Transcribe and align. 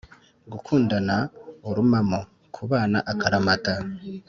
"gukundana 0.51 1.15
urumamo 1.69 2.19
= 2.37 2.55
kubana 2.55 2.99
akaramata 3.11 3.73